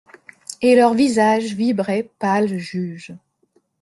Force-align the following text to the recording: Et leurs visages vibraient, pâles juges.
Et 0.63 0.75
leurs 0.75 0.95
visages 0.95 1.53
vibraient, 1.53 2.09
pâles 2.17 2.57
juges. 2.57 3.13